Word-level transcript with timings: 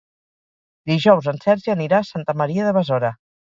Dijous 0.93 1.29
en 1.33 1.39
Sergi 1.45 1.77
anirà 1.77 2.01
a 2.03 2.11
Santa 2.11 2.39
Maria 2.43 2.69
de 2.71 2.77
Besora. 2.83 3.17